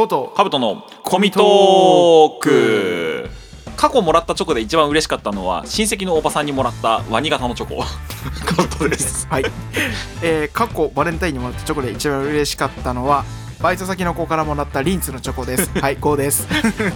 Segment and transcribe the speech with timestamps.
[0.00, 3.28] ゴートカブトのコミトーク。
[3.76, 7.84] 過去もらったチョコで一番嬉しかったのは親戚のおばさんにもらったワニ型のチョコ。
[8.46, 9.26] カブトです。
[9.28, 9.44] はい、
[10.24, 13.26] えー、過去バレンタインにもらったチョコで一番嬉しかったのは
[13.60, 15.70] バイト先の子からもらったリンツのチョコです。
[15.78, 16.48] はいゴーです。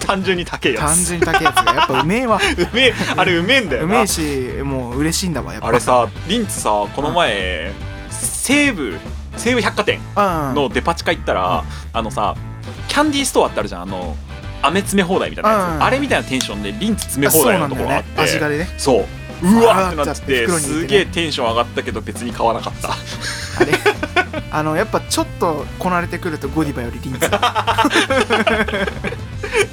[0.06, 0.82] 単純に高いやつ。
[0.84, 1.56] 単純に高いやつ。
[1.56, 2.40] がやっぱうめえわ。
[2.56, 3.96] うめえあれうめえんだよな。
[3.96, 4.20] うめえし
[4.62, 5.68] もう嬉しいんだわやっぱ。
[5.68, 7.70] あれさリンツさこの前
[8.08, 8.98] 西武
[9.36, 10.54] 西武百貨店うん。
[10.54, 12.34] のデパ地下行ったら、あのさ
[12.94, 14.16] キャンディーストアってあるじゃんあの
[14.62, 18.20] 飴詰め放題みたいなやつ、うんあれみたいなテンションでリンツ詰め放題のところがあって。
[18.22, 18.68] 味がでね。
[18.78, 19.04] そう。
[19.42, 20.58] うわーってなってね。
[20.60, 22.92] すげえテンション上がったけど別に買わなかった。
[22.92, 22.96] あ
[23.66, 23.72] れ？
[24.52, 27.28] あのやっぱちょっとこなれてくるとゴディバよりリンツ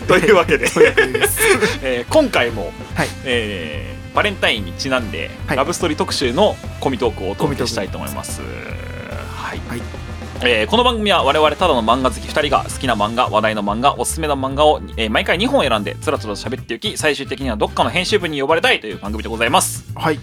[0.08, 0.66] というわけで、
[1.84, 3.08] えー今回も、はい。
[3.26, 5.58] えーバレンタインにちなんで、はい。
[5.58, 8.42] ラブストーリー特集のコミトークをお届けしたいと思います。
[8.42, 9.62] はい。
[9.70, 10.01] はい
[10.44, 19.86] えーこの番組は我々ただの漫画好き2人が好きな漫画話題の漫画おすすめの漫画を、えー毎回2本選んでつらつら喋っていき最終的にはどっかの編集部に呼ばれたいという番組でございます。
[19.96, 20.20] はい。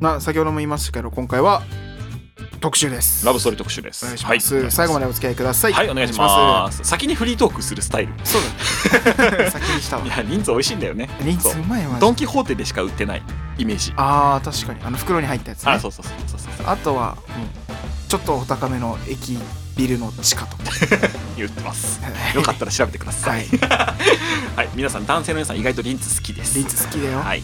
[0.00, 1.62] な先ほども言いましたけど今回は
[2.60, 3.26] 特集です。
[3.26, 4.04] ラブストーリー特集です。
[4.04, 5.72] お願いします、はい、最後までお付き合いください。
[5.72, 6.84] はいお願いします。
[6.84, 8.12] 先にフリートークするスタイル。
[8.22, 10.06] すそうだ 先にしたわ。
[10.06, 11.08] いやリンツ美味しいんだよね。
[11.22, 11.60] リンツそう。
[11.60, 11.98] うまいわ。
[11.98, 13.22] ドン・キホーテでしか売ってない
[13.58, 13.92] イメージ。
[13.96, 14.80] あー確かに。
[14.86, 15.72] あの袋に入ったやつね。
[15.72, 16.66] あそうそうそうそうそう。
[16.66, 17.16] あとは、
[18.14, 19.36] ちょっとお高めの駅
[19.76, 20.56] ビルの地下と
[21.36, 22.00] 言ってます。
[22.32, 23.40] よかったら調べてください。
[23.40, 23.48] はい。
[24.54, 26.56] はい、皆さん男性の皆さん意外とリンツ好きです。
[26.56, 27.42] リンツ好きだよ、はい。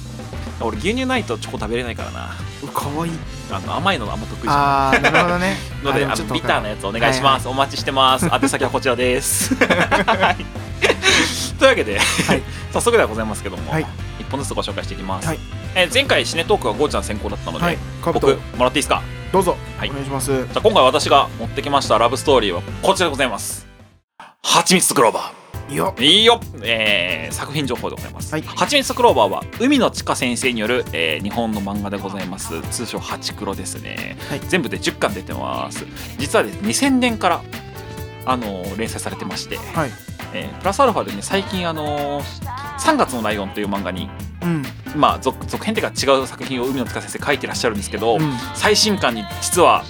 [0.61, 2.37] 俺牛乳ないとチョコ食べれないからな。
[2.63, 3.13] うかわいい。
[3.51, 5.57] あの甘いのあんま得意じゃあーなるほどね。
[5.83, 8.29] な いのであのビターなやつお願いします、お待ちしてます。
[8.33, 9.57] 宛先はこちらです。
[9.57, 10.47] はい。
[11.59, 12.43] というわけで、はい。
[12.73, 13.87] 早速ではございますけども、はい。
[14.21, 15.39] 一本ずつご紹介していきます、はい。
[15.75, 17.79] えー前回シネトークはゴーちゃん先行だったので、はい。
[18.05, 18.29] 僕ト。
[18.57, 19.03] もらっていいですか？
[19.33, 19.91] どうぞ、はい。
[19.91, 20.33] お願いします。
[20.33, 23.67] じゃあ今回私が持ってきましたラブストーリーはこちらでございます。
[24.42, 25.41] はちみつとクローバー。
[25.70, 28.33] いいよいいよ、えー作品情報でございます。
[28.33, 28.42] はい。
[28.42, 32.61] はちみつクローバーは海野千佳先生による、えー日本の漫画でございます。
[32.70, 34.41] 通称ハチクロですね、はい。
[34.41, 35.86] 全部で10巻出てます。
[36.18, 37.41] 実はですね2000年から
[38.27, 39.91] あのー連載されてまして、はい。
[40.35, 42.24] えープラスアルファでね最近あのー
[42.80, 44.30] 3月のライオンという漫画にうん
[44.96, 49.84] まあ続続編っていうか違う作品を海野千佳先生書いてらっしゃるんですけど、うん最新巻に実は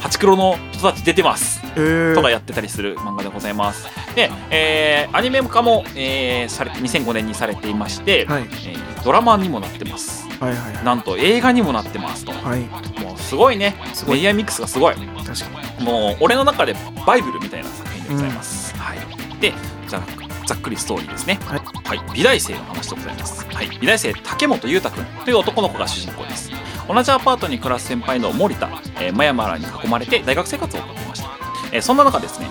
[0.00, 3.86] ハチクロの人たち出てますえー、とかやってたりする漫画でございます。
[4.14, 10.26] で、えーアニメ化も、えーされて2005年にされていまして、はいえードラマにもなってます。
[10.40, 12.32] はいはいはいなんと映画にもなってますと。
[12.32, 12.60] はい
[13.02, 13.76] もうすごいね。
[13.94, 14.94] すごいメディアミックスがすごい。
[14.94, 16.74] 確かにもう俺の中で
[17.06, 18.76] バイブルみたいな作品でございます。
[18.76, 18.98] はい。
[19.40, 19.52] で、
[19.86, 20.02] じゃあ
[20.46, 21.38] ざっくりストーリーですね。
[21.44, 22.14] はいはい。
[22.14, 23.46] 美大生の話でございます。
[23.46, 23.68] はい。
[23.80, 26.50] 美大生竹本裕太君という男の子が主人公です。
[26.88, 28.68] 同じアパートに暮らす先輩の森田、
[29.00, 31.28] えー、マヤマラに囲まれて大学生活を送っていました。
[31.72, 32.48] えーそんな中ですね、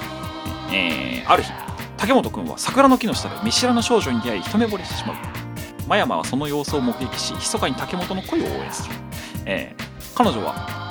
[0.73, 1.51] えーある日
[1.97, 5.15] 竹本君は桜の木の下で見知らぬ少女に出会い一目惚れしてしまう
[5.87, 8.95] 真山はその様子を目撃し密かに竹本の恋を応援する、
[9.45, 9.85] えー
[10.15, 10.84] 彼女は、えー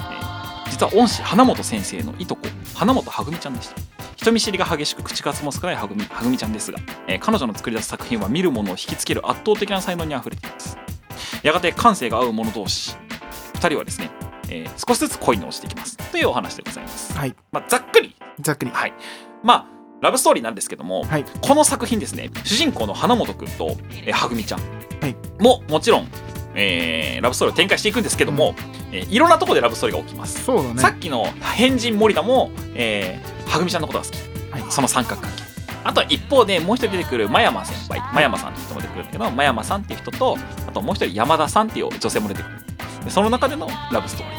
[0.74, 3.76] 実は恩師花本先生のいとこ花本はぐみちゃんでした。
[4.16, 10.76] 人見知りが激しく口数も少ないはぐみはぐみちゃんですが、えー彼女の作り出す作品は見る者を引きつける圧倒的な才能にあふれています。
[11.44, 12.96] やがて感性が合う者同士
[13.52, 14.10] 2人はですね、
[14.48, 15.96] えー少しずつ恋に落ちていきます。
[16.10, 17.36] というお話でございます、はい。
[17.52, 18.16] まあ、ざっくり。
[18.40, 18.72] ざっくり。
[18.72, 18.94] はい。
[19.44, 19.66] まあ、
[20.00, 21.24] ラブストーリーなんですけども、はい。
[21.40, 24.60] この作品ですね、主人公の花本くんと、えーはぐみちゃん
[25.00, 25.14] はい。
[25.38, 26.08] も、もちろん、
[26.54, 28.54] えーラブストーリーを展開していくんですけども、
[28.92, 30.44] えーいろんなところでラブストーリーが起きます。
[30.44, 34.16] そうだねさっきの変人森田も、えーはぐみちゃんのことが好き。
[34.50, 35.42] はいその三角関係。
[35.86, 42.56] あとは一方でもう一人出てくる真山先輩、真山さんっていう人も出てくるんだけど、真山さんっていう人と、あともう一人山田さんっていう女性も出てくる。
[43.04, 44.36] でその中でのラブストーリ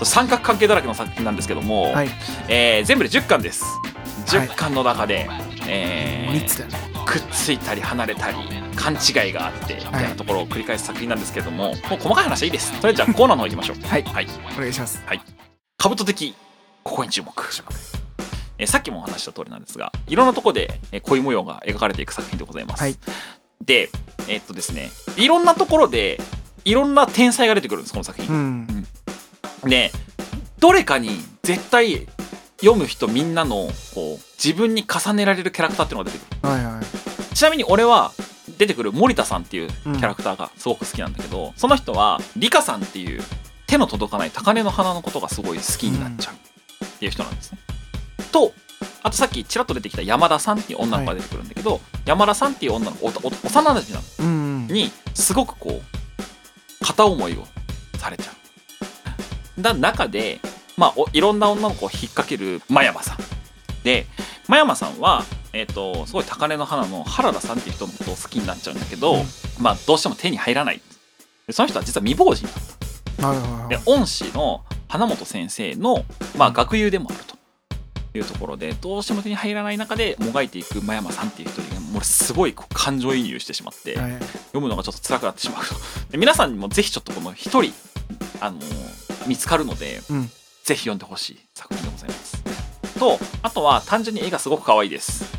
[0.00, 0.04] ー。
[0.04, 2.08] 三角関係だらけの作品なんですけども、はい
[2.48, 5.26] えー全部で10巻ですはい10巻の中で、
[5.68, 8.36] えー3つだよねくっついたり離れたり
[8.76, 12.72] 勘違いがあってみたいなところを繰り返す作品なんですけども、もう細かい話はいいです。
[12.80, 13.76] とりあえずじゃあコーナーの方行きましょう。
[13.86, 14.02] はい。
[14.02, 14.26] はい。
[14.56, 15.02] お願いします。
[15.78, 16.34] 兜的
[16.82, 17.32] ここに注目。
[18.58, 22.96] えーさっきもお話しした通りなんですがいろんなところでえー恋模様が描かれていく作品でございます、はい。
[23.64, 23.90] で
[24.28, 26.18] えーっとですねいろんなところで
[26.64, 28.34] いろんな天才が出てくるんですこの作品。
[28.34, 28.86] うん。
[29.68, 29.90] で
[30.58, 31.10] どれかに
[31.42, 32.06] 絶対
[32.60, 36.80] 読む人みんなのこう自分に重ねられるキャラクターっていうのが出てくはいはい。
[36.80, 36.86] る
[37.34, 38.12] ちなみに俺は
[38.58, 43.22] 出てくる森田さんっていうキャラクターがすごく好きなんだけど、その人はリカさんっていう
[43.66, 47.58] 手の届かない高嶺の花のことがすごい好きになっちゃうっていう人なんですね。
[48.32, 48.52] と
[49.02, 57.46] あとさっきちらっと出てきた山田さんっていう女の子が出てくるんだけど、山田さんっていう女の子おお幼なじみなのうんにすごくこう片思いを
[57.98, 58.32] されちゃ
[59.58, 59.62] う。
[59.62, 60.40] だ中で、
[60.76, 63.16] まあ、おいろんな女の子を引っ掛ける真山さん。
[63.84, 64.06] で
[64.48, 65.24] 真山さんは、
[65.56, 69.24] えっ、とすごい高嶺の花の原田さんっていう人のことを好きになっちゃうんだけど、うん。
[69.58, 70.80] まあどうしても手に入らない。
[71.46, 72.46] でその人は実は未亡人。
[72.46, 72.54] だっ
[73.16, 73.68] たはいはいはい。
[73.70, 76.04] で恩師の花本先生の、
[76.36, 77.36] まあ、学友でもあると。
[78.14, 84.12] いうところでどうしても手に入らない中でもがいていく真山さんっていう人にもうすごいこう感情移入してしまって、はい。
[84.12, 85.74] 読むのがちょっと辛くなってしまうと。
[86.10, 87.74] で皆さんにもぜひちょっとこの一人、
[88.40, 90.30] あのー見つかるのでうん。
[90.64, 92.42] ぜひ読んでほしい作品でございます。
[92.98, 95.35] とあとは単純に絵がすごく可愛いです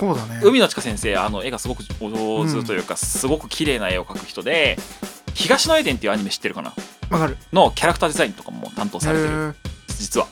[0.00, 0.40] そうだね。
[0.42, 4.78] 海野千佳先生あの絵がすごくお上手というか、すごく綺麗な絵を描く人で
[5.34, 6.72] 「東のエデン」っていうアニメ知ってるかな？
[7.10, 7.36] わかる。
[7.52, 9.54] のキャラクターデザインとかも担当へされてるー。
[9.88, 10.26] 実は。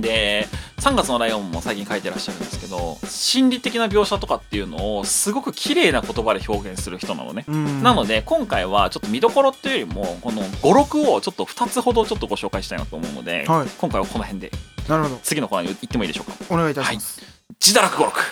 [0.00, 0.46] で
[0.76, 7.82] 3月のライオンも最近書いてらっしゃるんですけど心理的な描写とかっていうのをすごく綺麗な言葉で表現する人なのね、うん。
[7.82, 13.68] なので今回はちょっと見どころっていうよりもこの56をちょっと2つほどちょっとご紹介したいなと思うので、はい。
[13.76, 14.52] 今回はこの辺で。
[14.88, 15.18] なるほど。
[15.24, 16.54] 次のコーナーに行ってもいいでしょうか？
[16.54, 17.20] お願いいたします。
[17.60, 18.18] 自堕落語録。
[18.18, 18.24] よ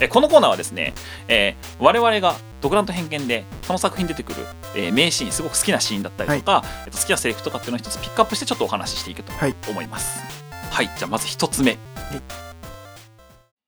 [0.00, 0.94] えこのコーナーはですね、
[1.28, 9.54] えー我々が独断と偏見でその作品に出てくる、えー名シーンすごく好きなシーンだったりとか、えっと好きなセリフとかっていうのを一つピックアップしてちょっとお話ししていくとはい。
[9.68, 10.20] 思います。
[10.70, 11.78] はい、じゃあまず一つ目、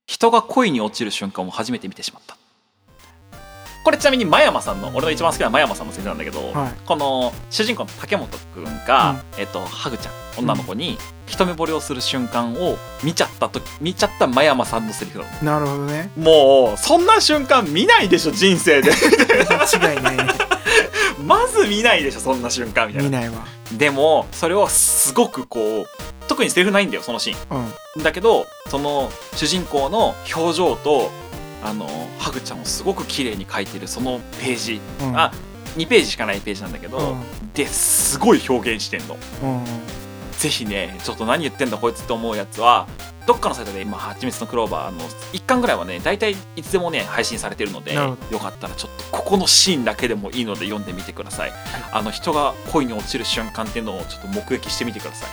[0.07, 2.37] 人が恋に落ちる瞬間を初めて見てしまった
[3.85, 6.73] これちなみに真山さんの俺の一番好きな真山さんのセリフなんだけど、はい。
[6.85, 15.61] この主人公の竹本くんが、えっとハグちゃん女の子に一目惚れをする瞬間を見ちゃったと見ちゃった真山さんのセリフなの。
[15.61, 16.11] なるほどね。
[16.17, 18.91] もうそんな瞬間見ないでしょ人生で。
[18.93, 20.25] 間違いないね。
[21.25, 23.09] まず見ないでしょそんな瞬間みたいな。
[23.09, 23.47] 見ないわ。
[23.73, 25.87] でもそれをすごくこう
[26.29, 27.59] 特にセリフないんだよそのシーう
[27.99, 28.01] ん。
[28.01, 31.11] ンだけどその主人公の表情と
[31.63, 31.87] あの
[32.19, 35.19] ハグちゃんをすごく綺麗に描いてるそのページ、うん。
[35.19, 35.33] あ
[35.77, 37.53] 2ページしかないページなんだけど、うん。
[37.53, 39.17] ですごい表現してんの。
[39.43, 39.65] うん。
[40.39, 42.89] ぜひねちょっと何言ってんだこいつって思うやつは
[43.27, 45.01] どっかのサイトで今「はちみつのクローバー」の
[45.35, 51.53] 1巻ぐらいはね大体いつでもね配信されてるのでよかったらちょっとここのシーンだけでもいいので読んでみてください、
[51.93, 55.29] あの人が恋に落ちる瞬間っていうのをちょっと目撃してみてください。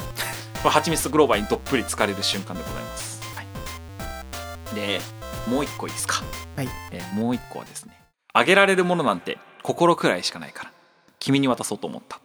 [0.62, 5.00] これはちみつとクローバーにどっぷり浸かれる瞬間でございます、はい、で
[5.47, 6.23] もう一個いいですか、
[6.55, 6.69] はい。
[6.91, 7.94] えーもう一個はですね
[8.33, 10.71] あげられるものなんて心くらいしかないから。
[11.19, 12.19] 君に渡そうと思った。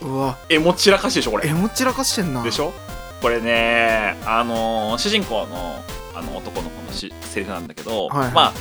[0.00, 0.38] うわ。
[0.48, 1.48] えも散らかしでしょこれ。
[1.48, 2.42] えもっちらかしてんな。
[2.42, 2.72] でしょ？
[3.20, 5.82] これねあのー主人公の
[6.14, 8.32] あの男の子のしセリフなんだけど、はいはい。
[8.32, 8.52] まあ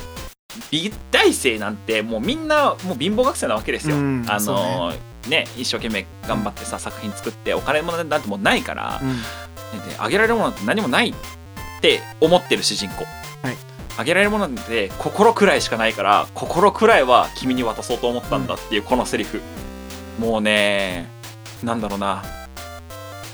[0.71, 5.45] 美大生なんてもうみんなもう貧乏学生なわけですよ、うんあのーね。
[5.57, 9.89] 一生懸命頑張ってさ作品作ってお金もなんてもうないから、うん。
[9.89, 11.13] であげられるものなんて何もないっ
[11.81, 13.24] て思ってる主人公、はい
[13.97, 19.41] あげられるものなんて心くらいしかないから心くらいは君に渡そうと思ったんだっていうこのセリフ、
[20.19, 21.09] もうね
[21.63, 22.23] なんだろうな。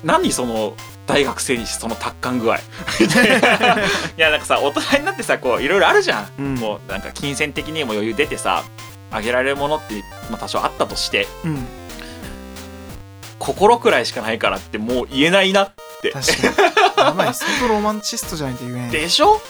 [0.04, 0.76] 何その
[1.08, 2.58] 大学生にしてその達観具合。
[2.58, 2.62] い
[4.18, 6.56] やなんかさ大人になってさこういろいろあるじゃん、うん。
[6.56, 8.64] もうなんか金銭的にも余裕出てさ
[9.12, 9.96] あげられるものって、
[10.30, 11.68] まあ、多少あったとしてうん。
[13.40, 16.12] 心くらいしかないからってもう言えないなって。
[16.12, 17.08] 確かに。
[17.70, 18.92] ロマンチストじゃないと言えない。
[18.92, 19.42] でしょ？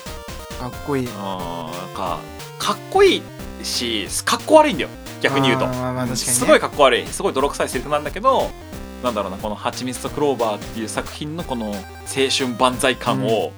[0.61, 1.09] かっこいい。
[1.17, 2.19] あーなんか
[2.59, 4.89] かっこいいしかっこ悪いんだよ。
[5.21, 5.65] 逆に言うと。
[5.67, 6.15] まあまあ確かにね。
[6.15, 7.07] すごいかっこ悪い。
[7.07, 8.51] すごい泥臭いセリフなんだけど
[9.03, 11.73] なんだろうなこの「はちみつとクローバー」っていう作品のこの青
[12.35, 13.51] 春万歳感を、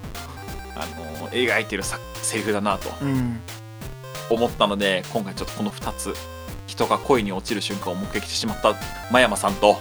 [0.75, 0.85] あ
[1.21, 3.41] の描いてるさセリフだなとうん。
[4.29, 6.15] 思ったので今回ちょっとこの2つ
[6.65, 8.73] 人が恋に落ちる瞬間を目撃してしまった
[9.11, 9.77] 真山さんと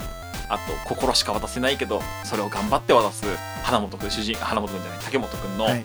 [0.49, 3.25] あと心しか渡せないけどそれを頑張って渡す
[3.63, 5.85] 花本君主人花本君じゃない竹本君の、はい。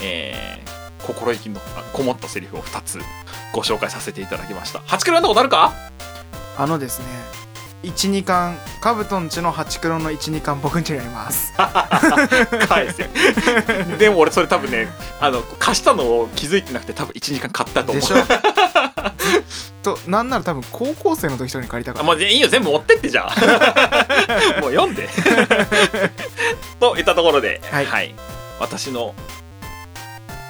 [0.00, 1.60] えー心意気の
[1.92, 2.98] こもったセリフを2つ
[3.52, 4.80] ご紹介させていただきました。
[4.80, 5.72] 8キロ読んだことあるか？
[6.56, 7.06] あのですね
[7.84, 11.52] 12巻カブトンチの8クロの12巻僕んちにあります。
[12.66, 13.08] 返せ。
[13.98, 14.88] でも俺それ多分ね
[15.20, 18.00] あの貸したのを気づいてなくて多分1時間買ったと思う。
[18.00, 18.16] でしょ？
[19.82, 22.04] となんなら多分高校生の時とかに借りたから。
[22.04, 23.30] あもういいよ全部持ってってじゃあ
[24.60, 25.08] もう読んで。
[26.80, 28.14] といったところで、はい。
[28.58, 29.14] 私の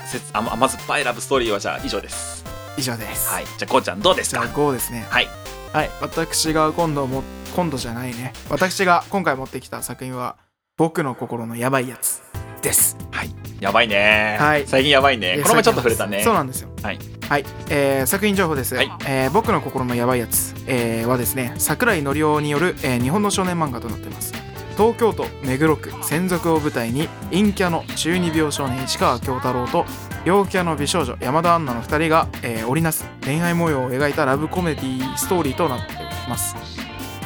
[0.09, 2.45] せつあままずバイラブストーリーはじゃあ以上です。
[2.79, 3.29] 以上です。
[3.29, 3.45] はい。
[3.45, 5.07] じゃあこうちゃんどうですじゃあか5ですね。
[5.11, 5.29] はい。
[5.73, 5.91] はい。
[6.01, 7.23] 私が今度も
[7.55, 8.33] 今度じゃないね。
[8.49, 10.37] 私が今回持ってきた作品は
[10.77, 12.23] 僕の心のやばいやつ
[12.63, 12.97] です。
[13.11, 13.31] はい。
[13.61, 14.67] やばいね、はい。
[14.67, 15.39] 最近やばいね。
[15.39, 16.23] えーこの前ちょっと触れたね。
[16.23, 16.71] そうなんですよ。
[16.83, 16.99] はい、
[17.29, 17.45] はい。
[17.69, 18.91] えー作品情報です、はい。
[19.07, 24.33] えー僕の心のやばいやつ、えーはですね桜井紀夫による、えー日本の少年漫画となっています
[24.79, 29.85] 東京都目黒区専属を舞台に陰キャの中二病少年市川京太郎と
[30.25, 35.97] 陽キャの美少女山田杏奈の2人が、えー織りなす恋愛模様を描いたラブコメディストーリーとなってい
[36.29, 36.55] ます。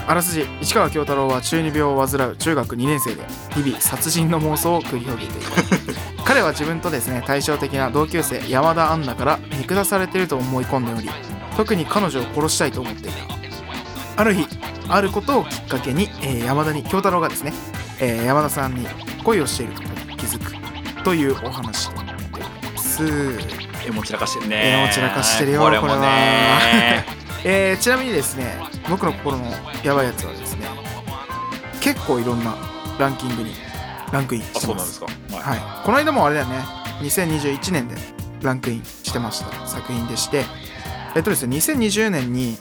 [0.07, 5.47] あらすじ市川京太郎は中二病を患う中学2年生で日々殺人の妄想を繰り広げている
[6.25, 11.09] 彼は自分とですね対照的な同級生山田杏奈から見下されていると思い込んでおり
[11.57, 13.42] 特に彼女を殺したいと思っていた。
[14.17, 14.47] ある日
[14.89, 17.53] あることをきっかけに、えー山田に京太郎がですね、
[18.01, 18.87] えー山田さんに
[19.25, 23.03] 恋をしていることに気づくというお話となっております。
[23.87, 24.83] 絵も散らかしてるね。
[24.83, 27.05] 絵も散らかしてるよこれもね。
[27.45, 29.47] えーちなみにですね僕の心の
[29.83, 30.67] やばいやつはですね
[31.81, 32.55] 結構いろんな
[32.99, 33.53] ランキングに
[34.13, 35.07] ランクインあしてまそうなんですすか。
[35.37, 35.59] はい。
[35.59, 36.65] はい、この間もあれだよね。
[37.01, 37.97] 2021年で
[38.43, 40.45] ランクインしてました作品でして。
[41.15, 42.57] えっとですね2020年に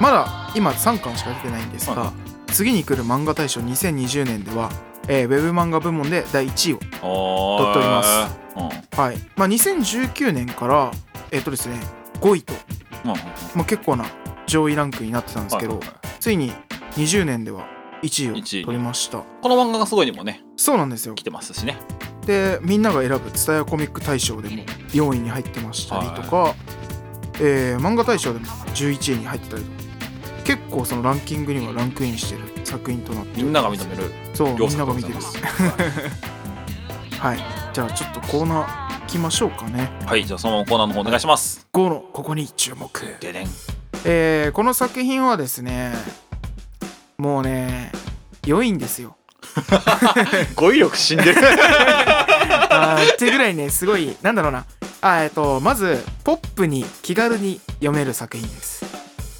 [0.00, 2.12] まだ今3巻しか出てないんですが、は
[2.48, 4.70] 次に来る漫画大賞2020年では、
[5.08, 8.38] えーウェブ漫画部門で第1位をお撮っております。
[8.56, 8.60] う
[8.98, 8.98] ん。
[8.98, 9.16] はい。
[9.36, 10.90] まあ2019年から
[11.30, 11.78] えっとですね
[12.20, 12.54] 5位と、
[13.04, 13.10] うん。
[13.10, 13.16] うん
[13.54, 14.06] まあ、結構な
[14.46, 15.98] 上位ランクになってたんですけど、はいはいはい。
[16.20, 16.52] ついに
[16.96, 17.66] 20年では
[18.02, 19.18] 1位を1位取りました。
[19.18, 21.14] この漫画がすごいにもねそうなんですよ。
[21.14, 21.78] 来てますしね。
[22.26, 26.54] でみんなが選ぶ蔦屋コミック大賞でも4位に入ってましたりとか、
[27.40, 29.85] えー漫画大賞でも11位に入ってたりとか
[30.46, 35.16] 結構そのランキングにはランクインしてる作品となってみんなが認めるそうみんなが見てる。
[37.18, 37.38] はい。
[37.72, 39.90] じゃあちょっとコーナー行きましょうかね。
[40.06, 41.66] はいじゃあそのままコーナーの方お願いします。
[41.72, 42.88] 5のここに注目。
[43.20, 43.48] ででん。
[44.04, 45.92] えーこの作品はですね
[47.18, 47.90] もうね
[48.44, 49.16] 良いんですよ。
[50.54, 51.34] 語彙力死んでる。
[52.70, 54.64] あーっていうぐらいねすごいなんだろうな。
[55.00, 58.85] あえっとまずポップに気軽に読める作品です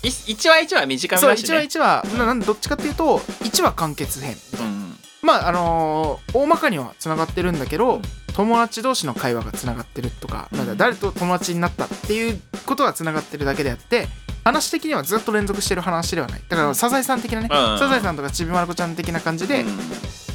[0.06, 4.36] い一話一話短めそうだし1話ね1話ななんどっちかっていうと1話完結編。
[4.60, 8.00] うんまああのー大まかにはつながってるんだけど
[8.34, 14.06] 友達同士の会話がつながってるとかなんだ誰と友達になったっていうことはつながってるだけであって
[14.44, 16.42] 話的にはずっと連続してる話ではない。
[16.48, 17.78] だからサザエさん的なねうん。
[17.78, 19.78] サザエさんとかちびまる子ちゃん的な感じでうん。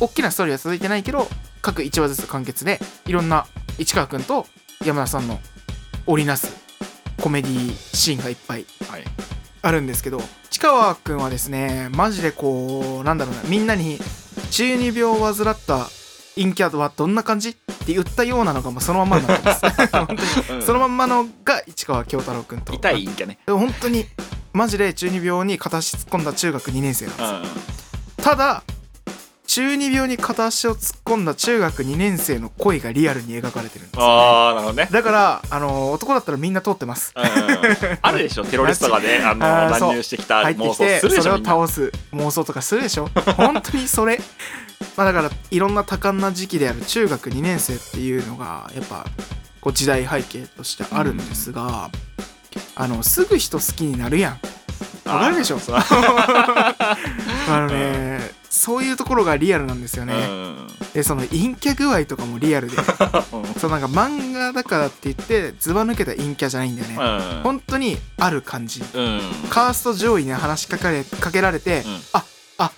[0.01, 1.27] 大きなストーリーは続いてないけど
[1.61, 3.45] 各1話ずつ完結でいろんな
[3.77, 4.47] 市川くんと
[4.83, 5.39] 山田さんの
[6.07, 6.53] 織りなす
[7.21, 8.65] コメディシーンがいっぱい。
[8.89, 9.30] はい
[9.61, 13.99] あるんですけど市川くんはですねマジでこうなんだろうなみんなに
[14.49, 15.87] 中二病を患った
[16.35, 19.61] 陰キャはどんな感じって言ったようなのがもうそのまんまになってます。
[19.91, 20.13] 本当
[20.55, 22.73] にそのまんまのが市川京太郎くんと。
[22.73, 23.39] 痛い陰キャね。
[23.47, 24.05] 本当に
[24.53, 27.35] マジで中二病に片足突っ込んだ中学2年生なんですよ。
[28.17, 28.23] うん。
[28.23, 28.63] ただ
[29.53, 33.99] 中二病に片足を突っ込んだ中学2年生の恋がリアルに描かれてるんです。
[33.99, 34.87] よああなるほどね。
[34.89, 37.13] だからあの男だったらみんな通ってます。
[37.13, 37.23] うん
[38.01, 41.49] あるでしょテロリストがねあのあ乱入してきた妄想きてそれをするでしょみんな。
[41.51, 43.09] 倒す妄想とかするでしょ。
[43.35, 44.21] 本当にそれ。
[44.95, 49.05] まあだからいろんな多感な時期である中学2年生っていうのがやっぱ
[49.59, 51.89] こう時代背景としてあるんですが、
[52.75, 54.39] あのすぐ人好きになるやん。
[55.09, 55.59] わかるでしょ？
[55.75, 55.83] あ
[57.49, 60.67] のねそういうところがリアルなんですよね、うん。
[60.93, 62.75] でその陰キャ具合とかもリアルで。
[63.57, 67.03] そうなんか漫画だからって言ってずば抜けた陰キャじゃないんだよね、う
[67.39, 67.43] ん。
[67.43, 68.83] 本当にある感じ。
[68.93, 69.21] うん。
[69.49, 72.01] カースト上位に話しかけれかけられて、うん。
[72.11, 72.25] あ
[72.57, 72.71] あ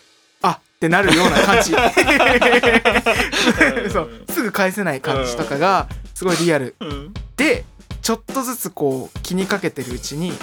[0.44, 1.72] あってなるような感じ。
[3.92, 6.76] そうすぐ返せない感じとかがすごいリアル。
[6.82, 7.12] うん。
[7.36, 7.66] で
[8.04, 10.36] ちょっとずつこう気にかけてるうちにうん。
[10.36, 10.40] 好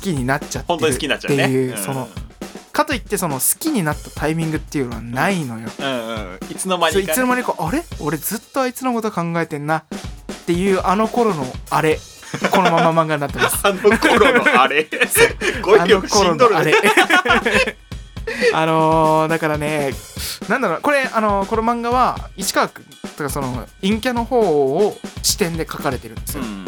[0.00, 0.78] きになっちゃってる。
[0.92, 1.06] って
[1.44, 1.84] いううん。
[1.84, 2.08] その
[2.74, 5.70] かといってその好きになったタイミングっていうのはないのよ。
[5.78, 6.38] うんうん。
[6.50, 7.82] いつの間にかいつの間にかあれ？
[8.00, 9.78] 俺ずっとあいつのこと考えてんな。
[9.78, 9.84] っ
[10.46, 11.98] ていうあの頃のあれ。
[12.50, 13.60] このまま漫画になってます。
[13.66, 14.88] あの頃のあれ。
[15.62, 17.76] 語 あの彙力しんどるね頃のあれ
[18.54, 19.92] あのー、だからね
[20.48, 22.84] なんだろうこれあのーこの漫画は市川君
[23.16, 26.64] とかその陰キャの方を視点で書かれてるんですよ、うん。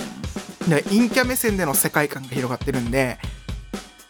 [0.68, 3.18] で陰キャ目線での世界観が広がってるんで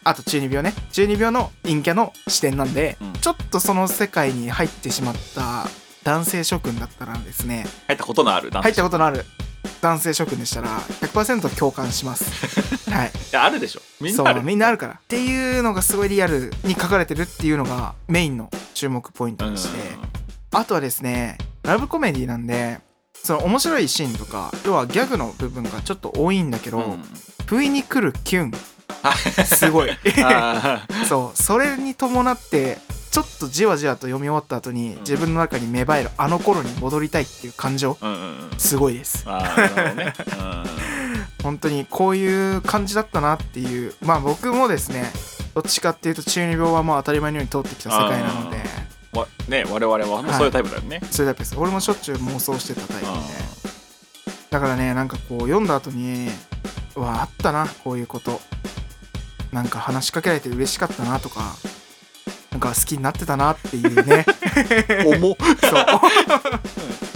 [0.07, 0.73] あと中二病ね。
[0.93, 3.13] 中二病の陰キャの視点なんで、うん。
[3.13, 5.67] ちょっとその世界に入ってしまった
[6.05, 9.25] 男性諸君だったらですね入ったことのある男入っ性たことのある
[9.81, 12.23] 男性諸君でしたら100%共感します。
[12.89, 13.07] はい。
[13.09, 13.81] いやあるでしょ。
[13.99, 14.35] みんなある。
[14.35, 14.93] そうみんなあるから。
[14.93, 19.77] っていうのがすごいリアルに書かれてるっていうのがメインの注目ポイントでして、
[20.51, 22.79] あとはですねラブコメディなんで
[23.13, 27.03] その面白いシーンとか要はギャグの部分がちょっと多いんだけど、うん。
[27.45, 28.51] 不意に来るキュン
[29.45, 29.89] すごい。
[31.07, 32.77] そうそれに伴って
[33.11, 34.99] ちょっとじわじわと読み終わった後にん。
[34.99, 37.97] 自分の中に芽生えるあの頃に戻りたいっていう感情
[38.57, 39.23] すごいです。
[39.25, 40.13] あーなるほどね。
[41.43, 45.11] 本当にこういう感じだったなっていうまあ僕もですね
[45.55, 48.57] どっちかっていうと中二病はまあ当たり前のように通ってきた世界なので。
[49.47, 51.01] ね我々はもうそういうタイプだよね。
[51.09, 51.55] そういうタイプです。
[51.57, 53.11] 俺もしょっちゅう妄想してたタイプで。
[54.49, 56.29] だからねなんかこう読んだ後に
[56.97, 58.41] うわあったなこういうこと。
[59.53, 61.55] なんか話しかけられて嬉しかったなとか
[62.51, 64.25] なんか好きになってたなっていうね。
[65.05, 65.35] 重っ。
[65.61, 65.85] そう。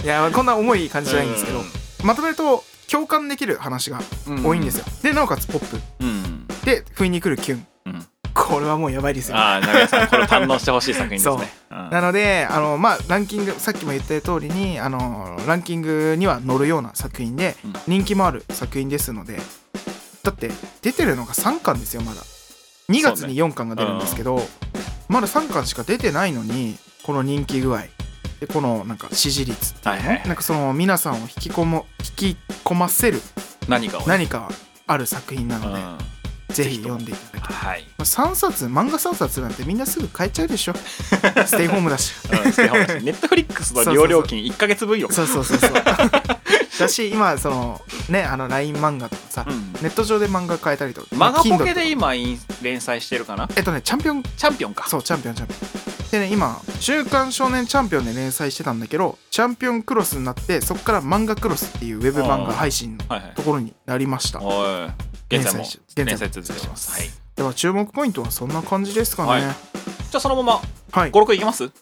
[0.04, 1.62] いやこんな重い感じじゃないんですけど、
[2.04, 4.46] まとめると共感できる話がうん。
[4.46, 5.80] 多いんですよ、でなおかつポップ。
[6.00, 6.46] うん。
[6.64, 7.66] で不意に来るキュン。
[7.86, 8.06] うん。
[8.34, 9.36] これはもうやばいですよ。
[9.36, 11.52] ああ長屋さんこれを堪能してほしい作品ですね。
[11.70, 11.90] うん。
[11.90, 17.72] なのであのまあランキングさっきも言った通りにあのランキングには載るような作品でうん。
[17.86, 19.40] 人気もある作品ですので
[20.22, 20.50] だって
[20.82, 22.22] 出てるのが3巻ですよまだ。
[22.88, 24.40] 2月に4巻が出るんですけど、
[25.08, 27.84] まだ3巻しか出てないのにこの人気具合。
[28.40, 33.20] でこのなんか支持率はいはいなんかその皆さんを引き込む引き込ませる
[33.68, 34.06] 何かをね。
[34.08, 34.48] 何か
[34.86, 35.98] ある作品なので、うん。
[36.52, 37.86] ぜひ読んでいただきたいはい。
[37.98, 40.74] 3冊漫画3冊なんてみんなすぐ買えちゃうでしょ。
[41.46, 42.12] ステイホームだし。
[42.30, 43.04] うんステイホームだし。
[43.06, 45.08] ネットフリックスの利用料金1ヶ月分よ。
[45.10, 45.72] そうそうそうそう。
[46.78, 49.72] だし今そのねあの LINE 漫画とかさ、うん。
[49.74, 51.08] ネット上で漫画買えたりとか。
[51.12, 51.64] マガポ Kindle とか。
[51.66, 53.48] ケで今イン連載してるかな？
[53.56, 54.22] えっとねチャンピオン。
[54.22, 54.88] チャンピオンか。
[54.88, 56.10] そうチャンピオンチャンピオン。
[56.10, 63.32] でね今「週刊少年チャンピオン」で連載してたんだけどチャンピオンクロスになってそこから漫画クロスっていうウェブ漫画配信のはいはい。
[63.34, 64.42] ところになりました。
[64.42, 64.90] おい。
[65.30, 66.08] 現在も連載し現在も。
[66.10, 66.92] 連載続けてます。
[66.92, 67.10] はい。
[67.34, 69.28] では注目ポイントはそんな感じですかね。
[69.28, 69.42] ははい。
[69.42, 71.64] い、じゃあそのままはい、56いきます？
[71.64, 71.72] 行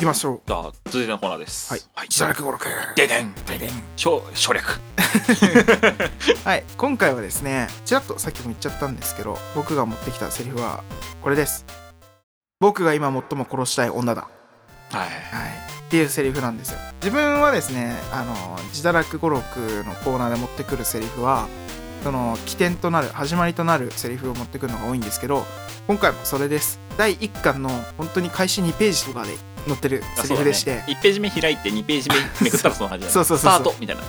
[0.00, 0.40] きましょう。
[0.46, 1.72] じゃあ続いてのコーナーです。
[1.72, 1.82] はい。
[1.94, 2.64] はい自堕落語録
[2.96, 3.34] ででん。
[3.46, 3.70] ででん。
[3.96, 4.80] 省省略。
[6.44, 6.64] はい。
[6.76, 10.82] 今回はですねちらっとさっきも言っちゃったんですけど僕が持ってきたセリフは
[11.22, 11.66] これです。
[12.60, 14.26] 僕が今最も殺したい女だ。
[14.90, 15.00] はい。
[15.00, 16.78] はい、っていうセリフなんですよ。
[17.02, 21.46] 自分はですねあの自堕落語録のコーナーで持ってくるセリフは
[22.02, 25.44] その起点となる始まりとなるセリフを持ってくるのが多いんですけど
[25.86, 26.80] 今回もそれです。
[26.96, 29.36] 第1巻の本当に開始2ページとかで
[29.66, 33.12] 載ってるセリフでして、1ページ目開いて2ページ目めくったらその感じだね。
[33.12, 33.60] そうそうそうそう。
[33.60, 34.02] スタートみたいな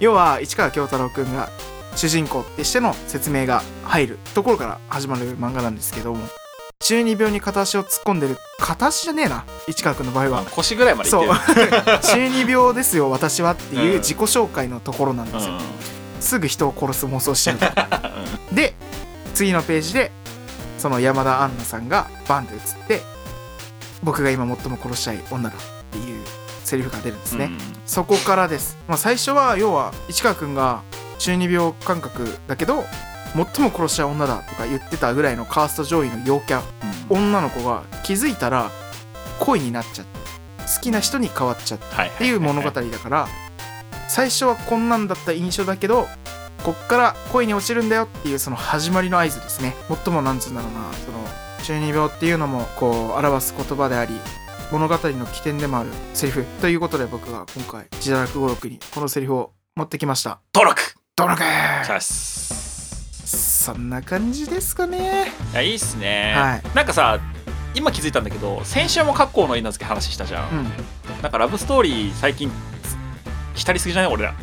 [0.00, 1.50] 要は市川京太郎くんが
[1.96, 6.26] 主人公ってしての説明が入るところから始まる漫画なんですけども。
[6.80, 9.44] 中二病に片足を突っ込んでる片足じゃねえな。
[9.68, 10.40] 市川くんの場合は。
[10.40, 11.26] うん腰ぐらいまでいってそう。
[11.26, 15.60] る 中二病ですよ私はっていううん自己紹介のところなんですよ、うん。
[16.20, 18.12] すぐ人を殺す妄想しちゃうから
[18.52, 18.74] で
[19.34, 20.12] 次のページで
[20.78, 23.02] その山田杏奈さんがバンって映って
[24.04, 26.24] 僕が今最も殺したい女だっていう
[26.62, 30.82] セリフが出るんですね、うんそこからです、まあ、最初は要は市川くんが
[31.18, 32.82] 中二病感覚だけど
[33.34, 36.62] 最も殺したい女だとか言ってたぐらいのカースト上位の陽キャ
[37.10, 38.70] 女の子が気づいたら
[39.38, 40.18] 恋になっちゃって
[40.60, 41.94] 好きな人に変わっちゃった。
[41.94, 43.28] はいっていう物語だから
[44.08, 46.06] 最初はこんなんだった印象だけど
[46.62, 49.74] こっから恋に落ちるんだよっていうその始まりの合図ですね。
[50.04, 54.14] 最もなんつうんだろうなその中二病っていうのもこう表す言葉であり
[54.70, 60.40] 物語の起点でもあるセリフということで僕が今回自堕落語録にこのセリフを持ってきました。
[60.54, 60.80] 登録！
[61.16, 61.42] どのか
[61.84, 63.64] チャス。
[63.64, 65.32] そんな感じですかね。
[65.52, 66.62] いやいいっすね、はい。
[66.76, 67.18] なんかさ
[67.74, 70.64] 今気づいたんだけど先週も格好の稲付け話したじゃん、うん。
[71.22, 72.50] なんかラブストーリー最近
[73.54, 74.12] 浸りすぎじゃない？
[74.12, 74.34] 俺ら。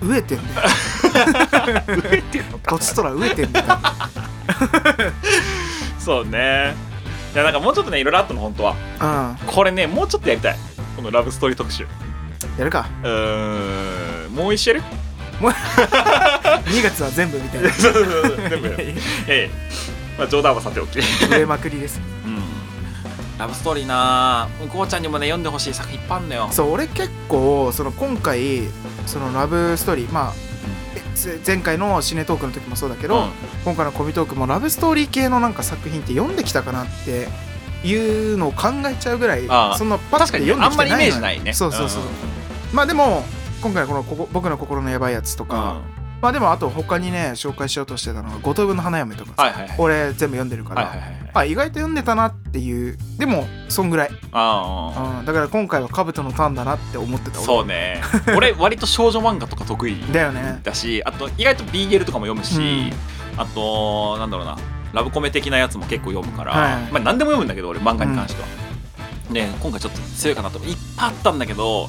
[0.00, 0.68] 飢えてんだよ。
[2.02, 2.70] 飢えてんのか。
[2.70, 3.66] こっちとら飢えてんだよ
[6.04, 6.74] そうね。
[7.34, 9.36] いやなんかもうちょっとねいろいろあったの本当は。
[9.42, 10.56] うこれねもうちょっとやりたい。
[10.96, 11.84] このラブストーリー特集。
[11.84, 11.88] ん
[12.58, 12.86] やるか。
[13.02, 14.34] うーん。
[14.34, 14.82] もう一周やる
[15.40, 18.84] ？2月は全部みたいなそうそうそう全部やる。
[19.26, 19.50] ええ。
[20.18, 21.04] まあ冗談はさておき植
[21.40, 22.00] えまくりです。
[22.24, 22.42] うん。
[23.38, 26.48] ラブストーリーな向こうちゃんにもね読んでほしい作品いっぱいあんのよ。
[26.52, 28.68] そう俺結構その今回
[29.06, 30.32] そのラブストーリーまあ
[31.46, 33.30] 前回のシネトークの時もそうだけど、うん。
[33.64, 37.28] 今回のコミトークもラブストーリー系のなんか作品って読んできたかなって
[37.86, 39.46] いうのを考えちゃうぐらい
[39.76, 41.52] そんなパッて読んできてあんまりイメージのないね。
[41.52, 42.02] そうそうそう、
[42.72, 43.24] まあでも
[43.62, 45.50] 今回このここ僕の心のやばいやつとうん。
[45.50, 45.80] か、
[46.24, 49.76] まあでもあと他にね紹介しようとしてたのが五等分の花嫁とかさ、はいはいはい。
[49.78, 51.30] 俺全部読んでるから、はいはいはいはい。
[51.34, 52.96] あ意外と読んでたなっていう。
[53.18, 57.46] でもそんぐらい、ああうん、だから今回は兜のターンだなって思ってた俺。
[57.46, 58.00] そうね。
[58.34, 60.60] 俺割と少女漫画とか得意だよね。
[60.62, 62.90] だしあと意外と BL とかも読むし、
[63.36, 64.56] あとなんだろうな。
[64.94, 66.90] ラブコメ的なやつも結構読むから、はい。
[66.90, 68.48] まあ何でも読むんだけど俺漫画に関しては、
[69.30, 70.58] ね今回ちょっと強いかなと。
[70.60, 71.88] いっぱいあったんだけど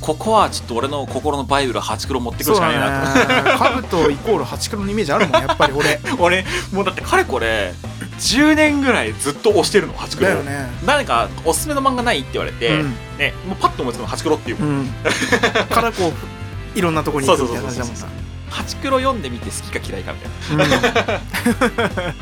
[0.00, 3.18] ここはちょっと俺の心のバイブルハチクロ持ってくるしかないなと。
[3.20, 3.58] そうだね。
[3.58, 6.00] カブトイコールハチクロのイメージあるもん やっぱり俺。
[6.18, 7.74] 俺もうだってかれこれ
[8.18, 10.30] 10年ぐらいずっと推してるのハチクロ。
[10.30, 10.68] だよね。
[10.84, 12.96] 何かおすすめの漫画ないって言われて、うん。
[13.18, 14.94] ね、もうパッと思いつくのハチクロっていう、うん。
[15.70, 16.12] からこ
[16.74, 18.06] ういろんなとこに行くみたいな感じだもんな。
[18.80, 20.74] クロ読んでみて好きか嫌いかみたいな。
[20.74, 22.14] うん。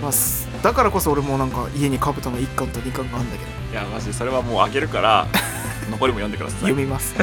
[0.02, 3.50] まあすだからこそ俺もなんか家にカブトの1巻と2巻があるんだけど。
[3.72, 5.26] いやマジでそれはもうあげるから
[5.90, 6.60] 残りも読んでください。
[6.60, 7.14] 読みます。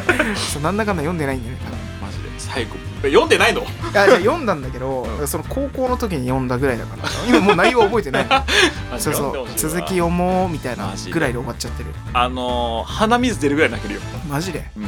[0.52, 2.30] そうなんだかんだ読んでないんじゃないかなマジで。
[2.38, 2.76] 最後。
[3.04, 3.62] え読んでないの？
[3.62, 5.28] いやじゃあ読んだんだけど、うん。
[5.28, 7.04] その高校の時に読んだぐらいだから。
[7.28, 8.28] 今もう内容覚えてない。
[8.97, 9.47] そうそう。
[9.56, 11.93] 続き読もうみたいなぐらいで終わっちゃってる。
[12.13, 14.02] あのー、鼻水出るぐらい泣けるよ。
[14.30, 14.65] マジで？
[14.76, 14.84] うん。
[14.84, 14.88] い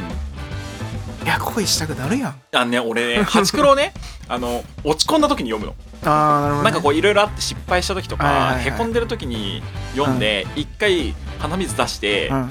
[1.26, 2.34] や恋したくなるやん。
[2.52, 3.92] あのね俺ねハチクロをね
[4.26, 9.62] あの落ち込んだ時に読むのあーなるほど、ね、なんかこういろいろあって失敗した時とか、はいはいはいへこんでる時に
[9.94, 12.50] 読んで一、回鼻水出してうん。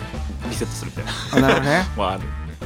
[0.50, 1.12] リセットするみたいな。
[1.34, 1.84] あなるほどね。
[1.98, 2.20] まあ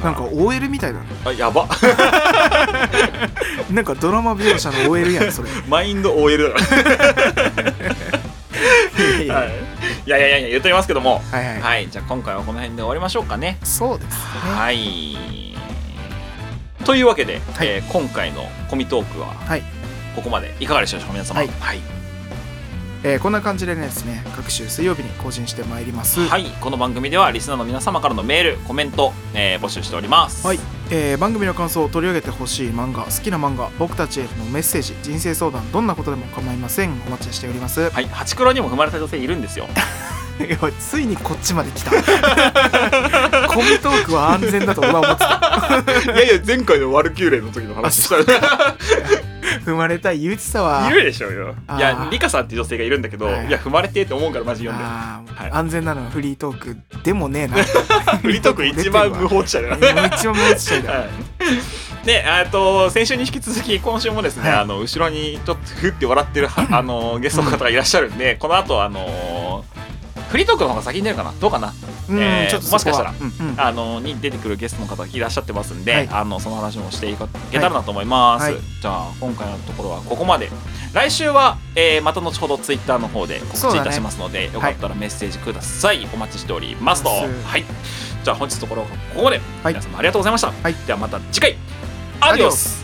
[0.04, 1.06] なんか OL みたいだね。
[1.24, 1.66] あやば。
[3.70, 5.48] なんかドラマ描写の OL やんそれ。
[5.68, 6.56] マインド OL だ。
[9.22, 9.26] い。
[9.26, 9.50] やはい
[10.06, 11.22] いやいやいや言ってますけども。
[11.30, 13.58] はいはい、はいじゃあ今回はこの辺で終わりましょうかね。
[13.62, 14.14] そうですね。
[14.54, 15.16] はい。
[16.84, 17.68] というわけで、はい。
[17.68, 19.62] えー今回のコミトークははい
[20.14, 21.40] ここまでいかがでしょうか皆様。
[21.40, 21.48] はい。
[21.60, 21.80] はい、
[23.02, 26.20] えーこんな感じでねですね各週水曜日に更新してまいります。
[26.20, 26.44] はい。
[26.60, 30.46] この番組ではリスナーの皆様からのメールコメント、えー募集しております。
[30.46, 30.58] はい、
[30.90, 36.92] えー番組の感想を取り上げてほしい漫画好きな漫画僕たちへのメッセージ人生相談どんなことでも構いません。
[37.06, 37.90] お待ちしております。
[37.90, 39.68] はい、ハチクロにも踏まれた女性いるんですよ。
[40.80, 41.90] ついにこっちまで来た。
[43.48, 46.10] コミトークは安全だと俺は思ってた。
[46.12, 48.24] いやいや、前回のワルキューレの時の話したよ。
[49.60, 50.88] 踏まれた憂鬱さは。
[50.90, 51.54] いるでしょうよ。
[51.76, 53.46] いや、リカさんって女性がいるんだけど、はい。
[53.46, 54.84] いや、踏まれてって思うからマジ読んで。
[54.84, 57.56] はい安全なのはフリートークでもねえな。
[58.22, 60.04] フリートーク一番無法地帯だもな。
[60.04, 62.06] う一番無法地帯だ、はい。
[62.06, 64.58] で、えっと、先週に引き続き、今週もですね、はい。
[64.60, 69.64] あの、後ろにちょっとふって笑ってる、は あの、ゲストの方がいらっしゃるんで、この後、あの、
[70.30, 71.32] フリートークの方が先に出るかな？
[71.40, 71.68] どうかな？
[71.68, 71.74] うん、
[72.10, 73.14] えーちょっともしかしたら
[73.56, 76.08] あのに出てくるゲストの方がいらっしゃってますんで、はい。
[76.10, 77.16] あのその話もしてい
[77.50, 78.56] けたらなと思います、はい。
[78.80, 80.50] じゃあ今回のところはここまで。
[80.92, 87.08] 来週は、えーまた後ほどツイッターの方で告知いたしますので、よかったらメッセージください、お待ちしておりますと。
[87.08, 87.26] は
[87.58, 87.64] い。
[88.22, 89.74] じゃあ本日のところはここまで、はい。
[89.74, 90.74] 皆様ありがとうございました、はい。
[90.86, 91.56] ではまた次回。
[92.20, 92.83] アディオス